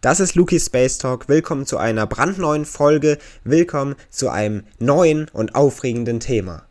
Das 0.00 0.18
ist 0.18 0.34
Luki 0.34 0.58
Space 0.58 0.96
Talk. 0.96 1.28
Willkommen 1.28 1.66
zu 1.66 1.76
einer 1.76 2.06
brandneuen 2.06 2.64
Folge. 2.64 3.18
Willkommen 3.44 3.96
zu 4.08 4.30
einem 4.30 4.64
neuen 4.78 5.28
und 5.28 5.54
aufregenden 5.54 6.20
Thema. 6.20 6.66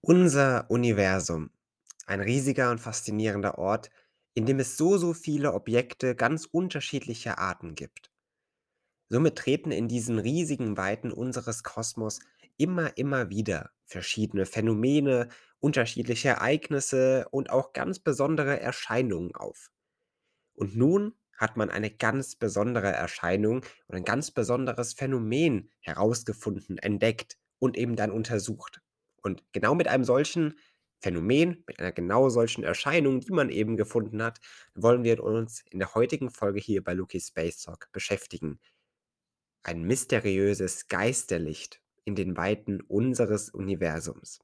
Unser 0.00 0.70
Universum. 0.70 1.50
Ein 2.06 2.22
riesiger 2.22 2.70
und 2.70 2.78
faszinierender 2.78 3.58
Ort, 3.58 3.90
in 4.32 4.46
dem 4.46 4.58
es 4.58 4.78
so, 4.78 4.96
so 4.96 5.12
viele 5.12 5.52
Objekte 5.52 6.14
ganz 6.14 6.46
unterschiedlicher 6.50 7.38
Arten 7.38 7.74
gibt. 7.74 8.10
Somit 9.10 9.36
treten 9.36 9.70
in 9.70 9.88
diesen 9.88 10.18
riesigen 10.18 10.78
Weiten 10.78 11.12
unseres 11.12 11.62
Kosmos 11.62 12.20
immer, 12.56 12.96
immer 12.96 13.30
wieder 13.30 13.70
verschiedene 13.84 14.46
Phänomene, 14.46 15.28
unterschiedliche 15.60 16.30
Ereignisse 16.30 17.26
und 17.30 17.50
auch 17.50 17.72
ganz 17.72 17.98
besondere 17.98 18.58
Erscheinungen 18.60 19.34
auf. 19.34 19.70
Und 20.54 20.76
nun 20.76 21.14
hat 21.36 21.56
man 21.56 21.70
eine 21.70 21.90
ganz 21.90 22.36
besondere 22.36 22.92
Erscheinung 22.92 23.64
und 23.88 23.96
ein 23.96 24.04
ganz 24.04 24.30
besonderes 24.30 24.92
Phänomen 24.92 25.70
herausgefunden, 25.80 26.78
entdeckt 26.78 27.36
und 27.58 27.76
eben 27.76 27.96
dann 27.96 28.10
untersucht. 28.10 28.80
Und 29.22 29.42
genau 29.52 29.74
mit 29.74 29.88
einem 29.88 30.04
solchen 30.04 30.54
Phänomen, 31.00 31.64
mit 31.66 31.80
einer 31.80 31.92
genau 31.92 32.28
solchen 32.28 32.62
Erscheinung, 32.62 33.20
die 33.20 33.32
man 33.32 33.50
eben 33.50 33.76
gefunden 33.76 34.22
hat, 34.22 34.38
wollen 34.74 35.02
wir 35.02 35.22
uns 35.22 35.64
in 35.70 35.80
der 35.80 35.94
heutigen 35.94 36.30
Folge 36.30 36.60
hier 36.60 36.82
bei 36.84 36.94
Luki 36.94 37.20
Space 37.20 37.58
Talk 37.62 37.90
beschäftigen. 37.92 38.60
Ein 39.64 39.82
mysteriöses 39.82 40.86
Geisterlicht 40.86 41.81
in 42.04 42.14
den 42.14 42.36
Weiten 42.36 42.80
unseres 42.80 43.50
Universums. 43.50 44.40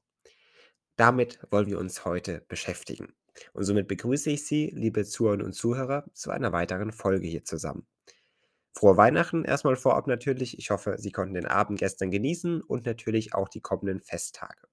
Damit 0.95 1.39
wollen 1.49 1.67
wir 1.67 1.79
uns 1.79 2.05
heute 2.05 2.43
beschäftigen. 2.47 3.13
Und 3.53 3.63
somit 3.63 3.87
begrüße 3.87 4.29
ich 4.31 4.45
Sie, 4.45 4.71
liebe 4.75 5.05
Zuhörerinnen 5.05 5.45
und 5.45 5.53
Zuhörer, 5.53 6.05
zu 6.13 6.29
einer 6.29 6.51
weiteren 6.51 6.91
Folge 6.91 7.27
hier 7.27 7.43
zusammen. 7.43 7.87
Frohe 8.73 8.97
Weihnachten 8.97 9.45
erstmal 9.45 9.75
vorab 9.75 10.07
natürlich. 10.07 10.57
Ich 10.57 10.69
hoffe, 10.69 10.95
Sie 10.97 11.11
konnten 11.11 11.33
den 11.33 11.45
Abend 11.45 11.79
gestern 11.79 12.11
genießen 12.11 12.61
und 12.61 12.85
natürlich 12.85 13.33
auch 13.33 13.49
die 13.49 13.61
kommenden 13.61 14.01
Festtage. 14.01 14.67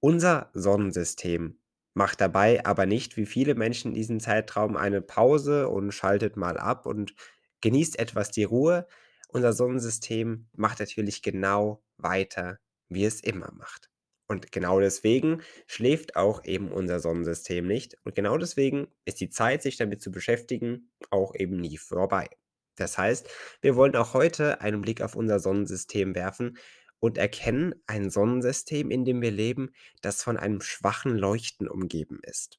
Unser 0.00 0.50
Sonnensystem 0.52 1.58
macht 1.94 2.20
dabei 2.20 2.64
aber 2.66 2.86
nicht, 2.86 3.16
wie 3.16 3.26
viele 3.26 3.54
Menschen 3.54 3.92
in 3.92 3.94
diesem 3.94 4.20
Zeitraum, 4.20 4.76
eine 4.76 5.00
Pause 5.00 5.68
und 5.68 5.92
schaltet 5.92 6.36
mal 6.36 6.58
ab 6.58 6.86
und 6.86 7.14
genießt 7.62 7.98
etwas 7.98 8.30
die 8.30 8.44
Ruhe, 8.44 8.86
unser 9.34 9.52
Sonnensystem 9.52 10.46
macht 10.52 10.80
natürlich 10.80 11.22
genau 11.22 11.82
weiter, 11.98 12.58
wie 12.88 13.04
es 13.04 13.20
immer 13.20 13.52
macht. 13.52 13.90
Und 14.26 14.52
genau 14.52 14.80
deswegen 14.80 15.42
schläft 15.66 16.16
auch 16.16 16.44
eben 16.44 16.72
unser 16.72 17.00
Sonnensystem 17.00 17.66
nicht. 17.66 17.98
Und 18.04 18.14
genau 18.14 18.38
deswegen 18.38 18.88
ist 19.04 19.20
die 19.20 19.30
Zeit, 19.30 19.62
sich 19.62 19.76
damit 19.76 20.00
zu 20.00 20.10
beschäftigen, 20.10 20.90
auch 21.10 21.34
eben 21.34 21.56
nie 21.56 21.76
vorbei. 21.76 22.28
Das 22.76 22.96
heißt, 22.96 23.28
wir 23.60 23.76
wollen 23.76 23.96
auch 23.96 24.14
heute 24.14 24.60
einen 24.60 24.80
Blick 24.80 25.02
auf 25.02 25.14
unser 25.14 25.40
Sonnensystem 25.40 26.14
werfen 26.14 26.56
und 27.00 27.18
erkennen 27.18 27.74
ein 27.86 28.10
Sonnensystem, 28.10 28.90
in 28.90 29.04
dem 29.04 29.20
wir 29.20 29.30
leben, 29.30 29.72
das 30.00 30.22
von 30.22 30.36
einem 30.36 30.60
schwachen 30.60 31.18
Leuchten 31.18 31.68
umgeben 31.68 32.20
ist. 32.22 32.58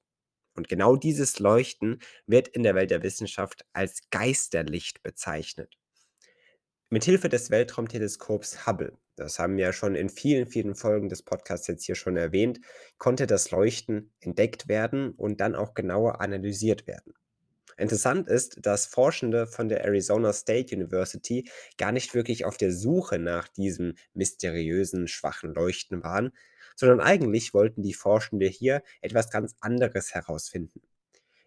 Und 0.55 0.67
genau 0.67 0.95
dieses 0.95 1.39
Leuchten 1.39 1.99
wird 2.27 2.47
in 2.49 2.63
der 2.63 2.75
Welt 2.75 2.91
der 2.91 3.03
Wissenschaft 3.03 3.65
als 3.73 4.09
Geisterlicht 4.11 5.03
bezeichnet. 5.03 5.77
Mithilfe 6.91 7.29
des 7.29 7.49
Weltraumteleskops 7.49 8.67
Hubble, 8.67 8.93
das 9.15 9.39
haben 9.39 9.57
wir 9.57 9.65
ja 9.65 9.73
schon 9.73 9.95
in 9.95 10.07
vielen, 10.07 10.45
vielen 10.45 10.75
Folgen 10.75 11.09
des 11.09 11.23
Podcasts 11.23 11.65
jetzt 11.65 11.83
hier 11.83 11.95
schon 11.95 12.15
erwähnt, 12.15 12.59
konnte 12.99 13.25
das 13.25 13.49
Leuchten 13.49 14.13
entdeckt 14.19 14.67
werden 14.67 15.11
und 15.11 15.41
dann 15.41 15.55
auch 15.55 15.73
genauer 15.73 16.21
analysiert 16.21 16.85
werden. 16.85 17.15
Interessant 17.77 18.27
ist, 18.27 18.59
dass 18.61 18.85
Forschende 18.85 19.47
von 19.47 19.67
der 19.67 19.83
Arizona 19.83 20.31
State 20.31 20.75
University 20.75 21.49
gar 21.77 21.91
nicht 21.91 22.13
wirklich 22.13 22.45
auf 22.45 22.55
der 22.55 22.71
Suche 22.71 23.17
nach 23.17 23.47
diesem 23.47 23.95
mysteriösen 24.13 25.07
schwachen 25.07 25.55
Leuchten 25.55 26.03
waren, 26.03 26.33
sondern 26.75 26.99
eigentlich 26.99 27.55
wollten 27.55 27.81
die 27.81 27.95
Forschende 27.95 28.45
hier 28.45 28.83
etwas 29.01 29.31
ganz 29.31 29.55
anderes 29.59 30.13
herausfinden. 30.13 30.81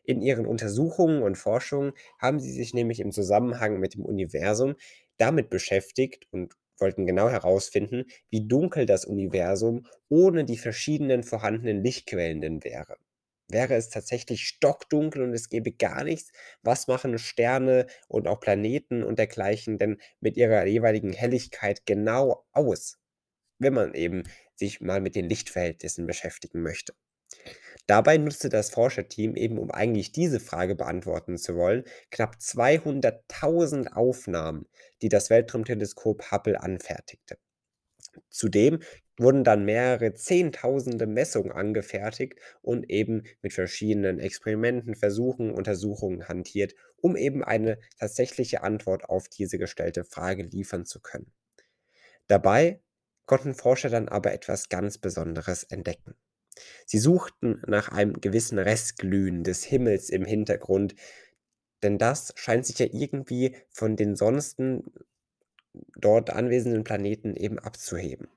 In 0.03 0.23
ihren 0.23 0.47
Untersuchungen 0.47 1.23
und 1.23 1.37
Forschungen 1.37 1.93
haben 2.19 2.41
sie 2.41 2.53
sich 2.53 2.73
nämlich 2.73 2.99
im 3.01 3.12
Zusammenhang 3.12 3.79
mit 3.79 3.95
dem 3.95 4.05
Universum 4.05 4.75
damit 5.19 5.51
beschäftigt 5.51 6.27
und 6.31 6.55
wollten 6.79 7.06
genau 7.06 7.29
herausfinden, 7.29 8.05
wie 8.31 8.47
dunkel 8.47 8.87
das 8.87 9.05
Universum 9.05 9.87
ohne 10.09 10.45
die 10.45 10.59
verschiedenen 10.59 11.25
vorhandenen 11.25 11.83
Lichtquellen 11.83 12.41
denn 12.41 12.62
wäre. 12.65 12.97
Wäre 13.51 13.75
es 13.75 13.89
tatsächlich 13.91 14.47
stockdunkel 14.47 15.23
und 15.23 15.33
es 15.34 15.49
gäbe 15.49 15.73
gar 15.73 16.05
nichts, 16.05 16.33
was 16.62 16.87
machen 16.87 17.19
Sterne 17.19 17.87
und 18.09 18.29
auch 18.29 18.41
Planeten 18.41 19.03
und 19.03 19.19
dergleichen 19.19 19.79
denn 19.79 19.99
mit 20.21 20.37
ihrer 20.37 20.67
jeweiligen 20.67 21.12
Helligkeit 21.12 21.85
genau 21.87 22.45
aus, 22.53 22.99
wenn 23.59 23.75
man 23.75 23.95
eben 23.95 24.25
sich 24.56 24.81
mal 24.81 25.00
mit 25.00 25.15
den 25.17 25.29
Lichtverhältnissen 25.29 26.06
beschäftigen 26.06 26.62
möchte. 26.62 26.95
Dabei 27.88 28.19
nutzte 28.19 28.50
das 28.50 28.69
Forscherteam 28.69 29.34
eben, 29.34 29.59
um 29.59 29.71
eigentlich 29.71 30.12
diese 30.12 30.41
Frage 30.41 30.75
beantworten 30.75 31.38
zu 31.38 31.56
wollen, 31.56 31.84
knapp 32.10 32.37
200.000 32.37 33.93
Aufnahmen, 33.94 34.69
die 35.00 35.09
das 35.09 35.31
Weltraumteleskop 35.31 36.31
Hubble 36.31 36.60
anfertigte. 36.60 37.38
Zudem 38.28 38.81
wurden 39.16 39.43
dann 39.43 39.65
mehrere 39.65 40.12
Zehntausende 40.12 41.06
Messungen 41.06 41.50
angefertigt 41.50 42.34
und 42.60 42.91
eben 42.91 43.22
mit 43.41 43.54
verschiedenen 43.54 44.19
Experimenten, 44.20 44.94
Versuchen, 44.94 45.50
Untersuchungen 45.50 46.28
hantiert, 46.28 46.75
um 46.99 47.16
eben 47.16 47.43
eine 47.43 47.78
tatsächliche 47.99 48.62
Antwort 48.62 49.09
auf 49.09 49.28
diese 49.28 49.56
gestellte 49.56 50.05
Frage 50.05 50.43
liefern 50.43 50.84
zu 50.84 51.00
können. 51.00 51.32
Dabei 52.26 52.82
konnten 53.25 53.55
Forscher 53.55 53.88
dann 53.88 54.09
aber 54.09 54.34
etwas 54.34 54.69
ganz 54.69 54.99
Besonderes 54.99 55.65
entdecken. 55.65 56.15
Sie 56.87 56.99
suchten 56.99 57.63
nach 57.67 57.91
einem 57.91 58.21
gewissen 58.21 58.59
Restglühen 58.59 59.45
des 59.45 59.65
Himmels 59.65 60.11
im 60.11 60.25
Hintergrund, 60.25 60.95
denn 61.83 61.99
das 61.99 62.33
scheint 62.37 62.67
sich 62.67 62.79
ja 62.79 62.87
irgendwie 62.87 63.57
von 63.71 63.97
den 63.97 64.17
sonsten 64.17 64.85
dort 65.97 66.31
anwesenden 66.31 66.85
Planeten 66.85 67.37
eben 67.37 67.59
abzuheben. 67.59 68.29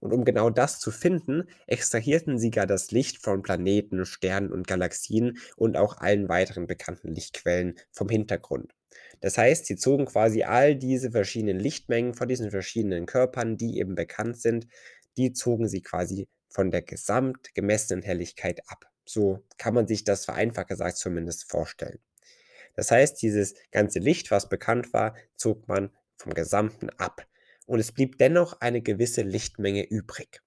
Und 0.00 0.12
um 0.12 0.24
genau 0.24 0.50
das 0.50 0.80
zu 0.80 0.90
finden, 0.90 1.44
extrahierten 1.66 2.38
sie 2.38 2.50
gar 2.50 2.66
das 2.66 2.90
Licht 2.90 3.22
von 3.22 3.42
Planeten, 3.42 4.04
Sternen 4.04 4.52
und 4.52 4.66
Galaxien 4.66 5.38
und 5.56 5.78
auch 5.78 5.96
allen 5.96 6.28
weiteren 6.28 6.66
bekannten 6.66 7.14
Lichtquellen 7.14 7.76
vom 7.90 8.10
Hintergrund. 8.10 8.74
Das 9.20 9.38
heißt, 9.38 9.64
sie 9.64 9.76
zogen 9.76 10.04
quasi 10.04 10.42
all 10.42 10.76
diese 10.76 11.12
verschiedenen 11.12 11.58
Lichtmengen 11.58 12.12
von 12.12 12.28
diesen 12.28 12.50
verschiedenen 12.50 13.06
Körpern, 13.06 13.56
die 13.56 13.78
eben 13.78 13.94
bekannt 13.94 14.38
sind, 14.38 14.66
die 15.16 15.32
zogen 15.32 15.68
sie 15.68 15.80
quasi 15.80 16.28
von 16.54 16.70
der 16.70 16.82
gesamt 16.82 17.52
gemessenen 17.54 18.02
Helligkeit 18.02 18.60
ab. 18.68 18.86
So 19.04 19.44
kann 19.58 19.74
man 19.74 19.86
sich 19.86 20.04
das 20.04 20.24
vereinfacht 20.24 20.68
gesagt 20.68 20.96
zumindest 20.96 21.50
vorstellen. 21.50 21.98
Das 22.74 22.90
heißt, 22.90 23.20
dieses 23.20 23.54
ganze 23.72 23.98
Licht, 23.98 24.30
was 24.30 24.48
bekannt 24.48 24.92
war, 24.92 25.14
zog 25.36 25.68
man 25.68 25.90
vom 26.16 26.32
Gesamten 26.32 26.90
ab. 26.90 27.26
Und 27.66 27.80
es 27.80 27.92
blieb 27.92 28.18
dennoch 28.18 28.60
eine 28.60 28.82
gewisse 28.82 29.22
Lichtmenge 29.22 29.84
übrig. 29.84 30.42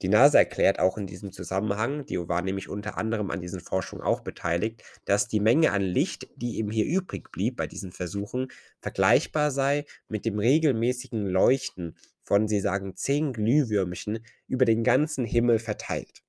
Die 0.00 0.08
NASA 0.08 0.38
erklärt 0.38 0.78
auch 0.78 0.96
in 0.96 1.08
diesem 1.08 1.32
Zusammenhang, 1.32 2.06
die 2.06 2.16
war 2.28 2.42
nämlich 2.42 2.68
unter 2.68 2.96
anderem 2.96 3.32
an 3.32 3.40
diesen 3.40 3.58
Forschungen 3.58 4.04
auch 4.04 4.20
beteiligt, 4.20 4.84
dass 5.04 5.26
die 5.26 5.40
Menge 5.40 5.72
an 5.72 5.82
Licht, 5.82 6.28
die 6.36 6.58
eben 6.58 6.70
hier 6.70 6.86
übrig 6.86 7.32
blieb 7.32 7.56
bei 7.56 7.66
diesen 7.66 7.90
Versuchen, 7.90 8.48
vergleichbar 8.80 9.50
sei 9.50 9.86
mit 10.06 10.24
dem 10.24 10.38
regelmäßigen 10.38 11.26
Leuchten 11.26 11.96
von, 12.28 12.46
sie 12.46 12.60
sagen, 12.60 12.94
zehn 12.94 13.32
Glühwürmchen 13.32 14.18
über 14.46 14.66
den 14.66 14.84
ganzen 14.84 15.24
Himmel 15.24 15.58
verteilt. 15.58 16.22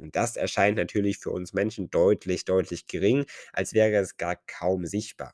Und 0.00 0.16
das 0.16 0.36
erscheint 0.36 0.76
natürlich 0.76 1.18
für 1.18 1.30
uns 1.30 1.52
Menschen 1.52 1.88
deutlich, 1.88 2.44
deutlich 2.44 2.88
gering, 2.88 3.26
als 3.52 3.72
wäre 3.72 3.94
es 4.02 4.16
gar 4.16 4.36
kaum 4.48 4.86
sichtbar. 4.86 5.32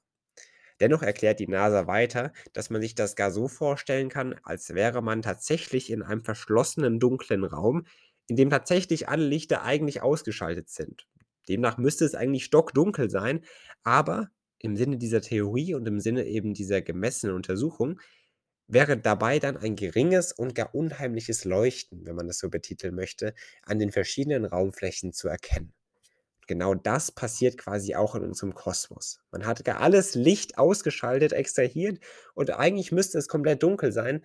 Dennoch 0.81 1.02
erklärt 1.02 1.40
die 1.40 1.48
NASA 1.48 1.87
weiter, 1.87 2.34
dass 2.52 2.69
man 2.69 2.82
sich 2.82 2.94
das 2.94 3.16
gar 3.16 3.31
so 3.31 3.48
vorstellen 3.48 4.10
kann, 4.10 4.34
als 4.43 4.75
wäre 4.75 5.02
man 5.02 5.22
tatsächlich 5.22 5.90
in 5.90 6.02
einem 6.02 6.22
verschlossenen 6.22 7.00
dunklen 7.00 7.44
Raum, 7.44 7.87
in 8.26 8.37
dem 8.37 8.50
tatsächlich 8.50 9.08
alle 9.08 9.26
Lichter 9.26 9.62
eigentlich 9.62 10.02
ausgeschaltet 10.02 10.69
sind. 10.69 11.06
Demnach 11.48 11.78
müsste 11.78 12.04
es 12.04 12.14
eigentlich 12.14 12.44
stockdunkel 12.44 13.08
sein, 13.08 13.40
aber 13.82 14.28
im 14.58 14.76
Sinne 14.76 14.98
dieser 14.98 15.22
Theorie 15.22 15.72
und 15.72 15.88
im 15.88 16.00
Sinne 16.00 16.26
eben 16.26 16.52
dieser 16.52 16.82
gemessenen 16.82 17.34
Untersuchung 17.34 17.98
wäre 18.68 18.96
dabei 18.98 19.38
dann 19.38 19.56
ein 19.56 19.76
geringes 19.76 20.32
und 20.32 20.54
gar 20.54 20.74
unheimliches 20.74 21.44
Leuchten, 21.44 22.06
wenn 22.06 22.16
man 22.16 22.26
das 22.28 22.38
so 22.38 22.50
betiteln 22.50 22.94
möchte, 22.94 23.34
an 23.62 23.78
den 23.78 23.92
verschiedenen 23.92 24.44
Raumflächen 24.44 25.12
zu 25.12 25.28
erkennen. 25.28 25.74
Genau 26.48 26.74
das 26.74 27.12
passiert 27.12 27.58
quasi 27.58 27.94
auch 27.96 28.14
in 28.16 28.24
unserem 28.24 28.54
Kosmos. 28.54 29.20
Man 29.32 29.46
hat 29.46 29.64
gar 29.64 29.80
alles 29.80 30.14
Licht 30.14 30.58
ausgeschaltet, 30.58 31.32
extrahiert 31.32 32.00
und 32.34 32.50
eigentlich 32.52 32.92
müsste 32.92 33.18
es 33.18 33.28
komplett 33.28 33.62
dunkel 33.62 33.92
sein, 33.92 34.24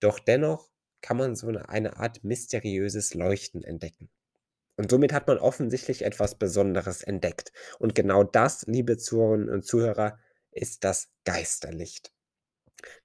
doch 0.00 0.18
dennoch 0.20 0.70
kann 1.02 1.16
man 1.18 1.36
so 1.36 1.48
'ne 1.50 1.68
eine 1.68 1.98
Art 1.98 2.24
mysteriöses 2.24 3.14
Leuchten 3.14 3.64
entdecken. 3.64 4.10
Und 4.78 4.90
somit 4.90 5.12
hat 5.12 5.28
man 5.28 5.38
offensichtlich 5.38 6.02
etwas 6.04 6.36
Besonderes 6.36 7.02
entdeckt. 7.02 7.52
Und 7.80 7.94
genau 7.96 8.24
das, 8.24 8.64
liebe 8.68 8.98
Zuhörerinnen 8.98 9.50
und 9.50 9.64
Zuhörer, 9.66 10.18
ist 10.52 10.84
das 10.84 11.08
Geisterlicht. 11.24 12.13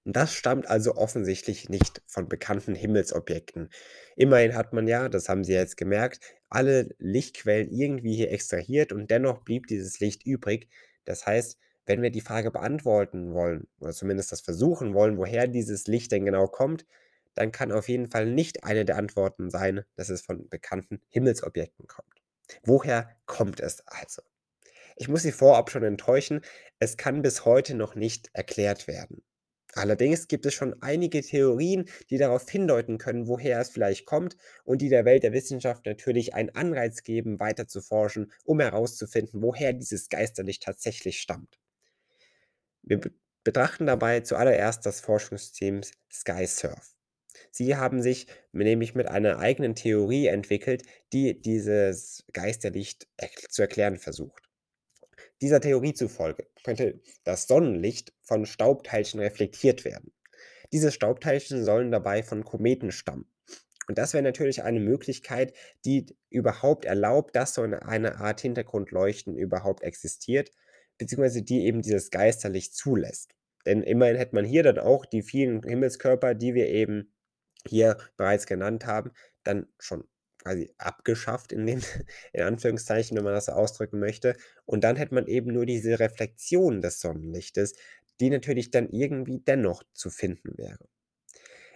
Das 0.03 0.33
stammt 0.33 0.67
also 0.67 0.95
offensichtlich 0.95 1.69
nicht 1.69 2.01
von 2.05 2.27
bekannten 2.27 2.75
Himmelsobjekten. 2.75 3.69
Immerhin 4.15 4.55
hat 4.55 4.73
man 4.73 4.87
ja, 4.87 5.09
das 5.09 5.29
haben 5.29 5.43
Sie 5.43 5.53
jetzt 5.53 5.77
gemerkt, 5.77 6.19
alle 6.49 6.95
Lichtquellen 6.97 7.71
irgendwie 7.71 8.15
hier 8.15 8.31
extrahiert 8.31 8.91
und 8.91 9.09
dennoch 9.11 9.43
blieb 9.43 9.67
dieses 9.67 9.99
Licht 9.99 10.25
übrig. 10.25 10.67
Das 11.05 11.25
heißt, 11.25 11.57
wenn 11.85 12.01
wir 12.01 12.11
die 12.11 12.21
Frage 12.21 12.51
beantworten 12.51 13.33
wollen 13.33 13.67
oder 13.79 13.93
zumindest 13.93 14.31
das 14.31 14.41
versuchen 14.41 14.93
wollen, 14.93 15.17
woher 15.17 15.47
dieses 15.47 15.87
Licht 15.87 16.11
denn 16.11 16.25
genau 16.25 16.47
kommt, 16.47 16.85
dann 17.33 17.51
kann 17.51 17.71
auf 17.71 17.87
jeden 17.89 18.09
Fall 18.09 18.25
nicht 18.25 18.63
eine 18.63 18.85
der 18.85 18.97
Antworten 18.97 19.49
sein, 19.49 19.85
dass 19.95 20.09
es 20.09 20.21
von 20.21 20.49
bekannten 20.49 21.01
Himmelsobjekten 21.09 21.87
kommt. 21.87 22.21
Woher 22.63 23.15
kommt 23.25 23.59
es 23.59 23.81
also? 23.87 24.21
Ich 24.97 25.07
muss 25.07 25.21
Sie 25.23 25.31
vorab 25.31 25.71
schon 25.71 25.83
enttäuschen, 25.83 26.41
es 26.79 26.97
kann 26.97 27.21
bis 27.21 27.45
heute 27.45 27.75
noch 27.75 27.95
nicht 27.95 28.29
erklärt 28.33 28.87
werden. 28.87 29.23
Allerdings 29.73 30.27
gibt 30.27 30.45
es 30.45 30.53
schon 30.53 30.81
einige 30.81 31.21
Theorien, 31.21 31.85
die 32.09 32.17
darauf 32.17 32.49
hindeuten 32.49 32.97
können, 32.97 33.27
woher 33.27 33.59
es 33.59 33.69
vielleicht 33.69 34.05
kommt 34.05 34.35
und 34.63 34.81
die 34.81 34.89
der 34.89 35.05
Welt 35.05 35.23
der 35.23 35.33
Wissenschaft 35.33 35.85
natürlich 35.85 36.33
einen 36.33 36.49
Anreiz 36.49 37.03
geben, 37.03 37.39
weiter 37.39 37.67
zu 37.67 37.81
forschen, 37.81 38.31
um 38.43 38.59
herauszufinden, 38.59 39.41
woher 39.41 39.73
dieses 39.73 40.09
Geisterlicht 40.09 40.63
tatsächlich 40.63 41.19
stammt. 41.19 41.59
Wir 42.81 42.99
be 42.99 43.11
betrachten 43.45 43.85
dabei 43.85 44.19
zuallererst 44.19 44.85
das 44.85 44.99
Forschungsteam 44.99 45.81
SkySurf. 46.11 46.93
Sie 47.51 47.75
haben 47.77 48.01
sich 48.01 48.27
nämlich 48.51 48.95
mit 48.95 49.07
einer 49.07 49.39
eigenen 49.39 49.75
Theorie 49.75 50.27
entwickelt, 50.27 50.83
die 51.13 51.39
dieses 51.41 52.25
Geisterlicht 52.33 53.07
zu 53.49 53.61
erklären 53.61 53.97
versucht. 53.97 54.48
Dieser 55.41 55.61
Theorie 55.61 55.93
zufolge 55.93 56.47
könnte 56.63 57.01
das 57.23 57.47
Sonnenlicht 57.47 58.13
von 58.23 58.45
Staubteilchen 58.45 59.19
reflektiert 59.19 59.85
werden. 59.85 60.13
Diese 60.73 60.91
Staubteilchen 60.91 61.63
sollen 61.65 61.91
dabei 61.91 62.23
von 62.23 62.43
Kometen 62.45 62.91
stammen. 62.91 63.31
Und 63.87 63.97
das 63.97 64.13
wäre 64.13 64.23
natürlich 64.23 64.63
eine 64.63 64.79
Möglichkeit, 64.79 65.53
die 65.85 66.05
überhaupt 66.29 66.85
erlaubt, 66.85 67.35
dass 67.35 67.55
so 67.55 67.63
'ne 67.65 67.83
eine 67.85 68.17
Art 68.17 68.41
Hintergrundleuchten 68.41 69.35
überhaupt 69.37 69.83
existiert, 69.83 70.51
beziehungsweise 70.97 71.41
die 71.43 71.65
eben 71.65 71.81
dieses 71.81 72.11
Geisterlicht 72.11 72.75
zulässt. 72.75 73.33
Denn 73.65 73.81
immerhin 73.83 74.17
hätte 74.17 74.35
man 74.35 74.45
hier 74.45 74.63
dann 74.63 74.79
auch 74.79 75.05
die 75.05 75.23
vielen 75.23 75.63
Himmelskörper, 75.63 76.35
die 76.35 76.53
wir 76.53 76.67
eben 76.67 77.13
hier 77.67 77.97
bereits 78.17 78.45
genannt 78.47 78.85
haben, 78.85 79.11
dann 79.43 79.67
schon 79.79 80.05
quasi 80.49 80.73
abgeschafft 80.77 81.51
in 81.51 81.65
den 81.65 81.83
in 82.33 82.43
Anführungszeichen, 82.43 83.15
wenn 83.17 83.23
man 83.23 83.33
das 83.33 83.45
so 83.45 83.53
ausdrücken 83.53 83.99
möchte. 83.99 84.35
Und 84.65 84.83
dann 84.83 84.95
hätte 84.95 85.13
man 85.13 85.27
eben 85.27 85.53
nur 85.53 85.65
diese 85.65 85.99
Reflexion 85.99 86.81
des 86.81 86.99
Sonnenlichtes, 86.99 87.73
die 88.19 88.29
natürlich 88.29 88.71
dann 88.71 88.89
irgendwie 88.89 89.39
dennoch 89.39 89.83
zu 89.93 90.09
finden 90.09 90.57
wäre. 90.57 90.85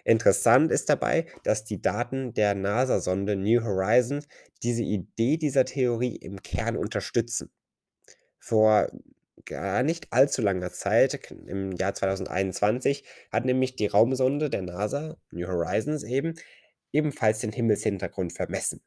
Interessant 0.05 0.71
ist 0.71 0.89
dabei, 0.89 1.27
dass 1.43 1.63
die 1.63 1.81
Daten 1.81 2.33
der 2.33 2.55
NASA-Sonde 2.55 3.37
New 3.37 3.63
Horizons 3.63 4.27
diese 4.61 4.83
Idee 4.83 5.37
dieser 5.37 5.63
Theorie 5.63 6.17
im 6.17 6.41
Kern 6.41 6.75
unterstützen. 6.75 7.49
Vor 8.37 8.89
gar 9.45 9.83
nicht 9.83 10.11
allzu 10.11 10.41
langer 10.41 10.71
Zeit, 10.71 11.31
im 11.47 11.71
Jahr 11.71 11.93
2021, 11.93 13.05
hat 13.31 13.45
nämlich 13.45 13.77
die 13.77 13.87
Raumsonde 13.87 14.49
der 14.49 14.61
NASA, 14.61 15.15
New 15.31 15.47
Horizons 15.47 16.03
eben, 16.03 16.35
ebenfalls 16.94 17.40
den 17.40 17.51
Himmelshintergrund 17.51 18.31
vermessen. 18.31 18.81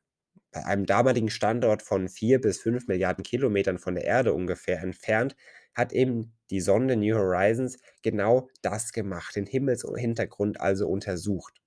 Bei 0.50 0.64
einem 0.64 0.87
damaligen 0.87 1.29
Standort 1.29 1.82
von 1.82 2.08
4 2.08 2.41
bis 2.41 2.58
5 2.61 2.88
Milliarden 2.88 3.23
Kilometern 3.23 3.79
von 3.79 3.94
der 3.94 4.05
Erde 4.05 4.32
ungefähr 4.32 4.81
entfernt, 4.81 5.37
hat 5.75 5.93
eben 5.93 6.32
die 6.49 6.62
Sonde 6.62 6.97
New 6.97 7.14
Horizons 7.14 7.79
genau 8.03 8.49
das 8.62 8.93
gemacht, 8.93 9.37
den 9.37 9.44
Himmelshintergrund 9.44 10.58
also 10.58 10.88
untersucht. 10.88 11.61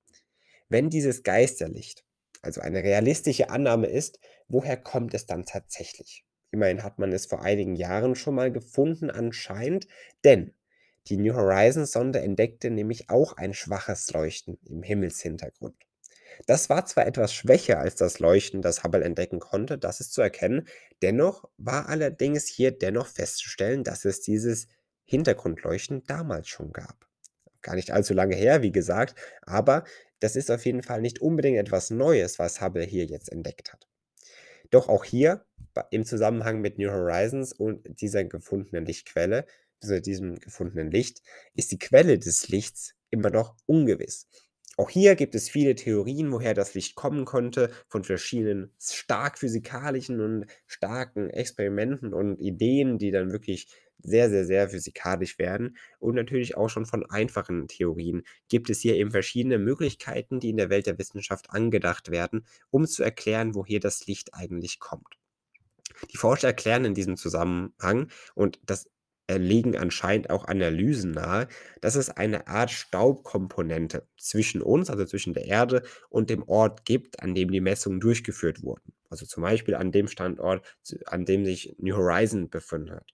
Wenn 0.68 0.90
dieses 0.90 1.22
Geisterlicht 1.22 2.04
also 2.42 2.62
eine 2.62 2.84
realistische 2.84 3.50
Annahme 3.50 3.88
ist, 3.88 4.20
woher 4.48 4.78
kommt 4.78 5.14
es 5.14 5.26
dann 5.26 5.46
tatsächlich? 5.46 6.26
Immerhin 6.52 6.84
hat 6.84 6.98
man 6.98 7.12
es 7.12 7.28
vor 7.28 7.44
einigen 7.44 7.76
Jahren 7.76 8.16
schon 8.16 8.36
mal 8.36 8.52
gefunden 8.52 9.12
anscheinend, 9.12 9.88
denn 10.24 10.54
die 11.08 11.18
New 11.18 11.36
Horizons 11.36 11.92
Sonde 11.92 12.20
entdeckte 12.22 12.72
nämlich 12.72 13.10
auch 13.10 13.34
ein 13.34 13.54
schwaches 13.54 14.12
Leuchten 14.12 14.58
im 14.66 14.84
Himmelshintergrund. 14.84 15.89
Das 16.46 16.70
war 16.70 16.86
zwar 16.86 17.06
etwas 17.08 17.34
schwächer 17.34 17.80
als 17.80 17.96
das 17.96 18.20
Leuchten, 18.20 18.62
das 18.62 18.84
Hubble 18.84 19.04
entdecken 19.04 19.40
konnte, 19.40 19.78
das 19.78 20.00
ist 20.00 20.14
zu 20.14 20.22
erkennen, 20.22 20.68
dennoch 21.02 21.50
war 21.58 21.90
allerdings 21.90 22.48
hier 22.48 22.72
dennoch 22.72 23.08
festzustellen, 23.08 23.84
dass 23.84 24.06
es 24.06 24.22
dieses 24.22 24.68
Hintergrundleuchten 25.06 26.04
damals 26.06 26.48
schon 26.48 26.72
gab. 26.72 27.08
Gar 27.62 27.76
nicht 27.76 27.92
allzu 27.92 28.14
lange 28.14 28.36
her, 28.36 28.62
wie 28.62 28.72
gesagt, 28.72 29.16
aber 29.42 29.84
das 30.20 30.36
ist 30.36 30.52
auf 30.52 30.66
jeden 30.66 30.84
Fall 30.84 31.02
nicht 31.02 31.22
unbedingt 31.22 31.58
etwas 31.58 31.90
Neues, 31.90 32.40
was 32.40 32.62
Hubble 32.62 32.84
hier 32.84 33.06
jetzt 33.06 33.32
entdeckt 33.32 33.74
hat. 33.74 33.88
Doch 34.70 34.88
auch 34.88 35.04
hier 35.04 35.46
im 35.92 36.06
Zusammenhang 36.06 36.62
mit 36.62 36.78
New 36.78 36.92
Horizons 36.92 37.54
und 37.54 38.02
dieser 38.02 38.24
gefundenen 38.24 38.86
Lichtquelle, 38.86 39.46
also 39.82 40.00
diesem 40.00 40.36
gefundenen 40.36 40.92
Licht, 40.92 41.22
ist 41.56 41.72
die 41.72 41.80
Quelle 41.80 42.20
des 42.20 42.50
Lichts 42.50 42.94
immer 43.10 43.30
noch 43.30 43.56
ungewiss. 43.66 44.28
Auch 44.80 44.90
hier 44.90 45.16
gibt 45.18 45.36
es 45.36 45.50
viele 45.50 45.76
Theorien, 45.76 46.32
woher 46.32 46.54
das 46.54 46.74
Licht 46.74 46.96
kommen 46.96 47.26
konnte, 47.26 47.70
von 47.90 48.06
verschiedenen 48.06 48.72
stark 48.80 49.38
physikalischen 49.38 50.22
und 50.22 50.46
starken 50.68 51.30
Experimenten 51.30 52.14
und 52.14 52.40
Ideen, 52.40 52.98
die 52.98 53.12
dann 53.12 53.34
wirklich 53.34 53.68
sehr, 53.98 54.30
sehr, 54.30 54.46
sehr 54.46 54.70
physikalisch 54.70 55.38
werden. 55.38 55.76
Und 56.00 56.16
natürlich 56.16 56.56
auch 56.56 56.70
schon 56.70 56.86
von 56.86 57.06
einfachen 57.10 57.68
Theorien 57.68 58.24
gibt 58.48 58.70
es 58.70 58.80
hier 58.80 58.96
eben 58.96 59.12
verschiedene 59.12 59.60
Möglichkeiten, 59.60 60.40
die 60.40 60.50
in 60.50 60.56
der 60.56 60.70
Welt 60.70 60.88
der 60.88 60.98
Wissenschaft 60.98 61.50
angedacht 61.50 62.10
werden, 62.10 62.46
um 62.70 62.88
zu 62.88 63.04
erklären, 63.04 63.56
woher 63.56 63.82
das 63.82 64.08
Licht 64.08 64.34
eigentlich 64.34 64.80
kommt. 64.80 65.18
Die 66.14 66.18
Forscher 66.18 66.48
erklären 66.48 66.86
in 66.86 66.94
diesem 66.94 67.18
Zusammenhang, 67.18 68.10
und 68.34 68.62
das 68.66 68.88
äh, 69.30 69.38
legen 69.38 69.78
anscheinend 69.78 70.32
auch 70.32 70.46
Analysen 70.46 71.12
nahe, 71.12 71.48
dass 71.82 71.96
es 71.96 72.10
eine 72.10 72.48
Art 72.48 72.72
Staubkomponente 72.72 74.08
zwischen 74.18 74.64
uns, 74.64 74.90
also 74.90 75.06
zwischen 75.06 75.36
der 75.36 75.46
Erde 75.46 75.84
und 76.10 76.32
dem 76.32 76.42
Ort 76.50 76.84
gibt, 76.84 77.22
an 77.22 77.36
dem 77.36 77.52
die 77.52 77.62
Messungen 77.62 78.00
durchgeführt 78.00 78.64
wurden. 78.64 78.92
Also 79.08 79.28
zum 79.28 79.44
Beispiel 79.44 79.76
an 79.76 79.92
dem 79.92 80.08
Standort, 80.08 80.66
an 81.06 81.26
dem 81.26 81.46
sich 81.46 81.76
New 81.78 81.96
Horizons 81.96 82.50
befunden 82.50 82.92
hat. 82.92 83.12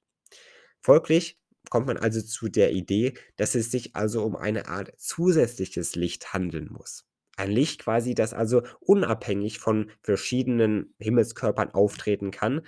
Folglich 0.81 1.37
kommt 1.69 1.87
man 1.87 1.97
also 1.97 2.21
zu 2.21 2.47
der 2.47 2.71
Idee, 2.71 3.15
dass 3.35 3.53
es 3.53 3.69
sich 3.69 3.95
also 3.97 4.23
um 4.23 4.37
eine 4.37 4.69
Art 4.69 4.93
zusätzliches 4.97 5.95
Licht 5.95 6.33
handeln 6.33 6.69
muss. 6.71 7.05
Ein 7.35 7.51
Licht 7.51 7.81
quasi, 7.83 8.15
das 8.15 8.33
also 8.33 8.63
unabhängig 8.79 9.59
von 9.59 9.91
verschiedenen 10.01 10.93
Himmelskörpern 10.99 11.71
auftreten 11.71 12.31
kann 12.31 12.61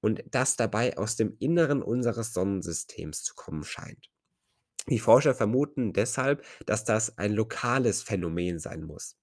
und 0.00 0.24
das 0.30 0.56
dabei 0.56 0.96
aus 0.98 1.16
dem 1.16 1.36
Inneren 1.38 1.82
unseres 1.82 2.32
Sonnensystems 2.32 3.22
zu 3.22 3.34
kommen 3.34 3.64
scheint. 3.64 4.10
Die 4.88 4.98
Forscher 4.98 5.34
vermuten 5.34 5.92
deshalb, 5.92 6.44
dass 6.66 6.84
das 6.84 7.18
ein 7.18 7.32
lokales 7.32 8.02
Phänomen 8.02 8.58
sein 8.58 8.82
muss. 8.82 9.16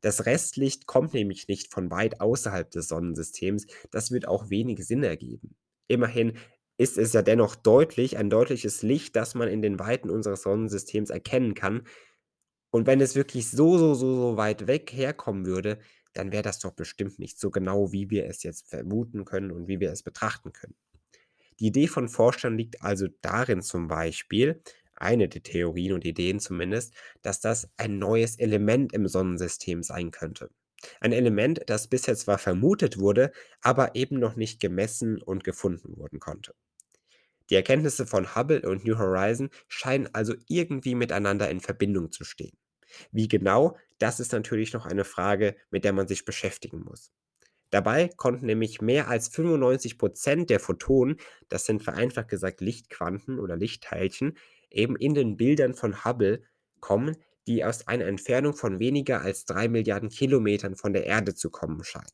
Das 0.00 0.26
Restlicht 0.26 0.86
kommt 0.86 1.14
nämlich 1.14 1.48
nicht 1.48 1.72
von 1.72 1.90
weit 1.90 2.20
außerhalb 2.20 2.70
des 2.70 2.88
Sonnensystems, 2.88 3.66
das 3.90 4.10
wird 4.10 4.28
auch 4.28 4.50
wenig 4.50 4.86
Sinn 4.86 5.02
ergeben. 5.02 5.56
Immerhin 5.88 6.36
ist 6.78 6.98
es 6.98 7.12
ja 7.12 7.22
dennoch 7.22 7.56
deutlich 7.56 8.18
ein 8.18 8.28
deutliches 8.28 8.82
Licht, 8.82 9.16
das 9.16 9.34
man 9.34 9.48
in 9.48 9.62
den 9.62 9.78
Weiten 9.78 10.10
unseres 10.10 10.42
Sonnensystems 10.42 11.10
erkennen 11.10 11.54
kann. 11.54 11.86
Und 12.70 12.86
wenn 12.86 13.00
es 13.00 13.14
wirklich 13.14 13.50
so, 13.50 13.78
so, 13.78 13.94
so, 13.94 14.14
so 14.14 14.36
weit 14.36 14.66
weg 14.66 14.92
herkommen 14.92 15.46
würde, 15.46 15.78
dann 16.18 16.32
wäre 16.32 16.42
das 16.42 16.58
doch 16.58 16.72
bestimmt 16.72 17.18
nicht 17.18 17.38
so 17.38 17.50
genau, 17.50 17.92
wie 17.92 18.10
wir 18.10 18.26
es 18.26 18.42
jetzt 18.42 18.68
vermuten 18.68 19.24
können 19.24 19.50
und 19.50 19.68
wie 19.68 19.80
wir 19.80 19.92
es 19.92 20.02
betrachten 20.02 20.52
können. 20.52 20.74
Die 21.60 21.66
Idee 21.66 21.86
von 21.88 22.08
Forschern 22.08 22.56
liegt 22.56 22.82
also 22.82 23.06
darin 23.22 23.62
zum 23.62 23.88
Beispiel, 23.88 24.62
eine 24.94 25.28
der 25.28 25.42
Theorien 25.42 25.92
und 25.92 26.04
Ideen 26.04 26.40
zumindest, 26.40 26.94
dass 27.22 27.40
das 27.40 27.68
ein 27.76 27.98
neues 27.98 28.38
Element 28.38 28.92
im 28.92 29.06
Sonnensystem 29.08 29.82
sein 29.82 30.10
könnte. 30.10 30.50
Ein 31.00 31.12
Element, 31.12 31.62
das 31.66 31.88
bisher 31.88 32.16
zwar 32.16 32.38
vermutet 32.38 32.98
wurde, 32.98 33.32
aber 33.60 33.94
eben 33.94 34.18
noch 34.18 34.36
nicht 34.36 34.60
gemessen 34.60 35.20
und 35.22 35.44
gefunden 35.44 35.96
wurden 35.96 36.20
konnte. 36.20 36.54
Die 37.50 37.54
Erkenntnisse 37.54 38.06
von 38.06 38.34
Hubble 38.34 38.62
und 38.62 38.84
New 38.84 38.98
Horizons 38.98 39.50
scheinen 39.68 40.08
also 40.12 40.34
irgendwie 40.48 40.94
miteinander 40.94 41.48
in 41.48 41.60
Verbindung 41.60 42.10
zu 42.10 42.24
stehen. 42.24 42.56
Wie 43.12 43.28
genau, 43.28 43.76
das 43.98 44.20
ist 44.20 44.32
natürlich 44.32 44.72
noch 44.72 44.86
eine 44.86 45.04
Frage, 45.04 45.56
mit 45.70 45.84
der 45.84 45.92
man 45.92 46.08
sich 46.08 46.24
beschäftigen 46.24 46.80
muss. 46.80 47.12
Dabei 47.70 48.08
konnten 48.16 48.46
nämlich 48.46 48.80
mehr 48.80 49.08
als 49.08 49.32
95% 49.32 50.46
der 50.46 50.60
Photonen, 50.60 51.16
das 51.48 51.66
sind 51.66 51.82
vereinfacht 51.82 52.28
gesagt 52.28 52.60
Lichtquanten 52.60 53.40
oder 53.40 53.56
Lichtteilchen, 53.56 54.38
eben 54.70 54.96
in 54.96 55.14
den 55.14 55.36
Bildern 55.36 55.74
von 55.74 56.04
Hubble 56.04 56.42
kommen, 56.80 57.16
die 57.46 57.64
aus 57.64 57.86
einer 57.86 58.06
Entfernung 58.06 58.54
von 58.54 58.78
weniger 58.78 59.22
als 59.22 59.44
3 59.46 59.68
Milliarden 59.68 60.08
Kilometern 60.08 60.76
von 60.76 60.92
der 60.92 61.06
Erde 61.06 61.34
zu 61.34 61.50
kommen 61.50 61.82
scheinen. 61.84 62.06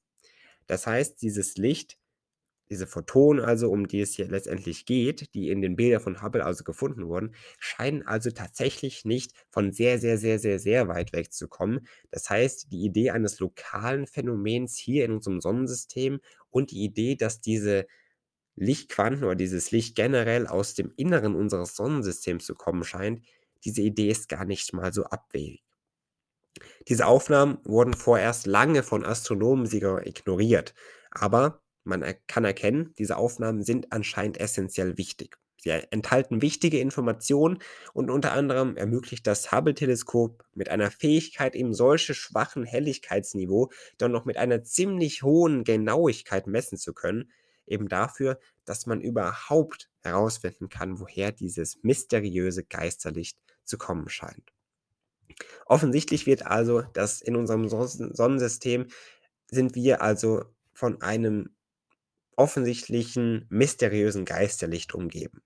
Das 0.67 0.87
heißt, 0.87 1.21
dieses 1.21 1.57
Licht 1.57 1.99
diese 2.71 2.87
Photonen 2.87 3.45
also, 3.45 3.71
um 3.71 3.87
die 3.87 4.01
es 4.01 4.15
hier 4.15 4.29
letztendlich 4.29 4.87
geht, 4.87 5.35
die 5.35 5.51
in 5.51 5.61
den 5.61 5.77
Bildern 5.77 6.01
von 6.01 6.23
Hubble 6.23 6.45
also 6.45 6.65
gefunden 6.65 7.07
wurden, 7.07 7.35
scheinen 7.59 8.07
also 8.07 8.31
tatsächlich 8.31 9.05
nicht 9.05 9.33
von 9.51 9.73
sehr, 9.73 9.99
sehr, 9.99 10.19
sehr, 10.19 10.39
sehr, 10.39 10.59
sehr 10.59 10.89
weit 10.89 11.13
weg 11.13 11.33
zu 11.33 11.49
kommen. 11.49 11.87
Das 12.11 12.31
heißt, 12.31 12.73
die 12.73 12.85
Idee 12.85 13.11
eines 13.11 13.41
lokalen 13.41 14.07
Phänomens 14.07 14.77
hier 14.77 15.05
in 15.05 15.13
unserem 15.13 15.41
Sonnensystem 15.41 16.21
und 16.51 16.71
die 16.71 16.83
Idee, 16.85 17.17
dass 17.17 17.41
diese 17.41 17.87
Lichtquanten 18.57 19.25
oder 19.25 19.35
dieses 19.35 19.71
Licht 19.71 19.97
generell 19.97 20.47
aus 20.47 20.75
dem 20.75 20.93
Inneren 20.97 21.35
unseres 21.35 21.77
Sonnensystems 21.77 22.45
zu 22.45 22.55
kommen 22.55 22.85
scheint, 22.85 23.25
diese 23.65 23.83
Idee 23.83 24.11
ist 24.11 24.29
gar 24.29 24.45
nicht 24.45 24.73
mal 24.73 24.93
so 24.93 25.05
abwegig. 25.05 25.63
Diese 26.89 27.07
Aufnahmen 27.07 27.59
wurden 27.65 27.95
vorerst 27.95 28.47
lange 28.47 28.83
von 28.83 29.05
Astronomen 29.05 29.67
sogar 29.67 30.07
ignoriert, 30.07 30.75
aber 31.11 31.62
man 31.85 32.05
kann 32.27 32.45
erkennen, 32.45 32.95
diese 32.99 33.17
Aufnahmen 33.17 33.63
sind 33.63 33.93
anscheinend 33.93 34.39
essentiell 34.39 34.99
wichtig. 34.99 35.37
Sie 35.63 35.71
enthalten 35.71 36.43
wichtige 36.43 36.81
Informationen 36.81 37.59
und 37.93 38.11
unter 38.11 38.33
anderem 38.33 38.77
ermöglicht 38.77 39.29
das 39.29 39.53
Hubble-Teleskop 39.53 40.45
mit 40.55 40.69
einer 40.69 40.91
Fähigkeit 40.91 41.55
im 41.55 41.73
solche 41.73 42.15
schwachen 42.15 42.65
Helligkeitsniveau 42.65 43.71
dann 43.97 44.11
noch 44.11 44.25
mit 44.25 44.39
einer 44.39 44.65
ziemlich 44.65 45.23
hohen 45.23 45.63
Genauigkeit 45.63 46.49
messen 46.49 46.79
zu 46.79 46.93
können, 46.93 47.31
eben 47.65 47.89
dafür, 47.89 48.41
dass 48.65 48.87
man 48.87 49.01
überhaupt 49.01 49.89
herausfinden 50.01 50.69
kann, 50.69 50.99
woher 50.99 51.31
dieses 51.31 51.79
mysteriöse 51.83 52.65
Geisterlicht 52.65 53.39
zu 53.63 53.79
kommen 53.79 54.09
scheint. 54.09 54.53
Offensichtlich 55.67 56.27
wird 56.27 56.45
also, 56.45 56.83
dass 56.93 57.21
in 57.21 57.37
unserem 57.37 57.69
Sonnensystem 57.69 58.89
sind 59.49 59.77
wir 59.77 60.03
also 60.03 60.45
von 60.73 61.01
einem 61.03 61.55
offensichtlichen, 62.37 63.47
mysteriösen 63.49 64.25
Geisterlicht 64.25 64.95
umgeben. 64.95 65.43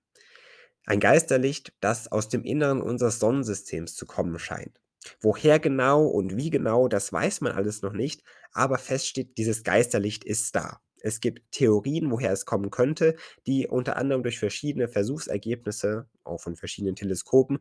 Ein 0.85 1.01
Geisterlicht, 1.01 1.73
das 1.81 2.11
aus 2.11 2.29
dem 2.29 2.45
Inneren 2.45 2.81
unseres 2.81 3.19
Sonnensystems 3.19 3.97
zu 3.97 4.07
kommen 4.07 4.39
scheint. 4.39 4.81
Woher 5.21 5.59
genau 5.59 6.07
und 6.07 6.37
wie 6.37 6.51
genau, 6.51 6.89
das 6.89 7.13
weiß 7.13 7.41
man 7.41 7.53
alles 7.53 7.83
noch 7.83 7.93
nicht, 7.93 8.23
aber 8.53 8.79
fest 8.79 9.09
steht, 9.09 9.39
dieses 9.39 9.65
Geisterlicht 9.65 10.25
ist 10.25 10.55
da. 10.55 10.81
Es 11.01 11.21
gibt 11.21 11.53
Theorien, 11.53 12.11
woher 12.11 12.33
es 12.33 12.47
kommen 12.47 12.71
könnte, 12.71 13.17
die 13.47 13.69
unter 13.69 13.97
anderem 13.97 14.23
durch 14.23 14.39
verschiedene 14.39 14.89
Versuchsergebnisse, 14.89 16.09
auch 16.25 16.41
von 16.41 16.57
verschiedenen 16.57 16.97
Teleskopen, 16.97 17.59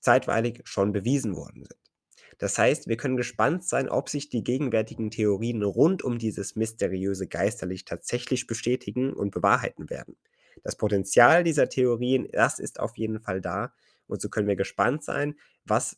zeitweilig 0.00 0.60
schon 0.64 0.92
bewiesen 0.92 1.34
worden 1.34 1.64
sind. 1.64 1.93
Das 2.38 2.58
heißt, 2.58 2.88
wir 2.88 2.96
können 2.96 3.16
gespannt 3.16 3.64
sein, 3.64 3.88
ob 3.88 4.08
sich 4.08 4.28
die 4.28 4.44
gegenwärtigen 4.44 5.10
Theorien 5.10 5.62
rund 5.62 6.02
um 6.02 6.18
dieses 6.18 6.56
mysteriöse 6.56 7.26
Geisterlicht 7.26 7.88
tatsächlich 7.88 8.46
bestätigen 8.46 9.12
und 9.12 9.30
bewahrheiten 9.30 9.90
werden. 9.90 10.16
Das 10.62 10.76
Potenzial 10.76 11.44
dieser 11.44 11.68
Theorien, 11.68 12.28
das 12.32 12.58
ist 12.58 12.80
auf 12.80 12.96
jeden 12.96 13.20
Fall 13.20 13.40
da. 13.40 13.72
Und 14.06 14.20
so 14.20 14.28
können 14.28 14.48
wir 14.48 14.56
gespannt 14.56 15.04
sein, 15.04 15.36
was 15.64 15.96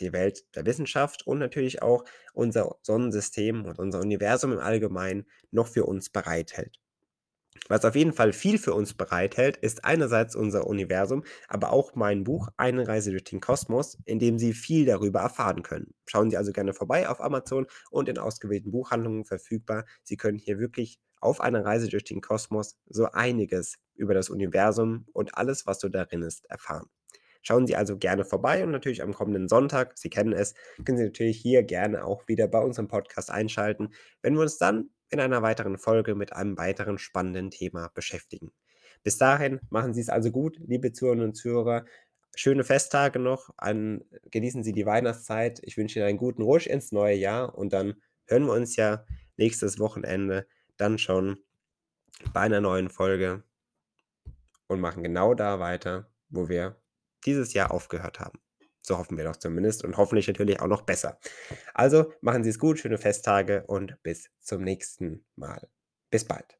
die 0.00 0.12
Welt 0.12 0.44
der 0.56 0.66
Wissenschaft 0.66 1.26
und 1.26 1.38
natürlich 1.38 1.82
auch 1.82 2.04
unser 2.32 2.76
Sonnensystem 2.82 3.64
und 3.66 3.78
unser 3.78 4.00
Universum 4.00 4.52
im 4.52 4.58
Allgemeinen 4.58 5.26
noch 5.50 5.68
für 5.68 5.84
uns 5.84 6.10
bereithält. 6.10 6.80
Was 7.68 7.84
auf 7.84 7.94
jeden 7.94 8.12
Fall 8.12 8.32
viel 8.32 8.58
für 8.58 8.74
uns 8.74 8.94
bereithält, 8.94 9.56
ist 9.56 9.84
einerseits 9.84 10.34
unser 10.34 10.66
Universum, 10.66 11.22
aber 11.48 11.72
auch 11.72 11.94
mein 11.94 12.24
Buch 12.24 12.48
Eine 12.56 12.88
Reise 12.88 13.10
durch 13.10 13.24
den 13.24 13.40
Kosmos, 13.40 13.98
in 14.06 14.18
dem 14.18 14.38
Sie 14.38 14.54
viel 14.54 14.86
darüber 14.86 15.20
erfahren 15.20 15.62
können. 15.62 15.94
Schauen 16.06 16.30
Sie 16.30 16.36
also 16.36 16.52
gerne 16.52 16.74
vorbei 16.74 17.08
auf 17.08 17.20
Amazon 17.20 17.66
und 17.90 18.08
in 18.08 18.18
ausgewählten 18.18 18.72
Buchhandlungen 18.72 19.24
verfügbar. 19.24 19.84
Sie 20.02 20.16
können 20.16 20.38
hier 20.38 20.58
wirklich 20.58 20.98
auf 21.20 21.40
einer 21.40 21.64
Reise 21.64 21.88
durch 21.88 22.04
den 22.04 22.20
Kosmos 22.20 22.76
so 22.86 23.06
einiges 23.12 23.76
über 23.94 24.14
das 24.14 24.30
Universum 24.30 25.06
und 25.12 25.36
alles, 25.36 25.66
was 25.66 25.80
so 25.80 25.88
darin 25.88 26.22
ist, 26.22 26.46
erfahren. 26.50 26.86
Schauen 27.42 27.66
Sie 27.66 27.76
also 27.76 27.96
gerne 27.96 28.24
vorbei 28.24 28.62
und 28.64 28.70
natürlich 28.70 29.02
am 29.02 29.14
kommenden 29.14 29.48
Sonntag, 29.48 29.96
Sie 29.96 30.10
kennen 30.10 30.32
es, 30.32 30.54
können 30.84 30.98
Sie 30.98 31.04
natürlich 31.04 31.38
hier 31.40 31.62
gerne 31.62 32.04
auch 32.04 32.28
wieder 32.28 32.48
bei 32.48 32.60
unserem 32.60 32.88
Podcast 32.88 33.30
einschalten, 33.30 33.90
wenn 34.22 34.34
wir 34.34 34.42
uns 34.42 34.58
dann 34.58 34.90
in 35.10 35.20
einer 35.20 35.42
weiteren 35.42 35.78
Folge 35.78 36.14
mit 36.14 36.32
einem 36.32 36.56
weiteren 36.56 36.98
spannenden 36.98 37.50
Thema 37.50 37.88
beschäftigen. 37.94 38.52
Bis 39.02 39.18
dahin 39.18 39.60
machen 39.70 39.94
Sie 39.94 40.00
es 40.00 40.08
also 40.08 40.30
gut, 40.30 40.58
liebe 40.66 40.92
Zuhörerinnen 40.92 41.28
und 41.28 41.34
Zuhörer. 41.34 41.84
Schöne 42.34 42.64
Festtage 42.64 43.18
noch, 43.18 43.50
an, 43.56 44.04
genießen 44.30 44.62
Sie 44.62 44.72
die 44.72 44.86
Weihnachtszeit. 44.86 45.60
Ich 45.62 45.76
wünsche 45.76 45.98
Ihnen 45.98 46.08
einen 46.08 46.18
guten 46.18 46.42
Rutsch 46.42 46.66
ins 46.66 46.92
neue 46.92 47.16
Jahr 47.16 47.56
und 47.56 47.72
dann 47.72 47.94
hören 48.26 48.46
wir 48.46 48.52
uns 48.52 48.76
ja 48.76 49.04
nächstes 49.36 49.78
Wochenende 49.78 50.46
dann 50.76 50.98
schon 50.98 51.38
bei 52.32 52.40
einer 52.40 52.60
neuen 52.60 52.88
Folge 52.88 53.42
und 54.68 54.80
machen 54.80 55.02
genau 55.02 55.34
da 55.34 55.58
weiter, 55.58 56.12
wo 56.28 56.48
wir 56.48 56.80
dieses 57.24 57.52
Jahr 57.54 57.72
aufgehört 57.72 58.20
haben. 58.20 58.38
So 58.82 58.98
hoffen 58.98 59.16
wir 59.16 59.24
doch 59.24 59.36
zumindest 59.36 59.84
und 59.84 59.96
hoffentlich 59.96 60.28
natürlich 60.28 60.60
auch 60.60 60.66
noch 60.66 60.82
besser. 60.82 61.18
Also 61.74 62.12
machen 62.20 62.44
Sie 62.44 62.50
es 62.50 62.58
gut, 62.58 62.78
schöne 62.78 62.98
Festtage 62.98 63.64
und 63.66 64.02
bis 64.02 64.30
zum 64.40 64.62
nächsten 64.62 65.24
Mal. 65.36 65.68
Bis 66.10 66.24
bald. 66.24 66.59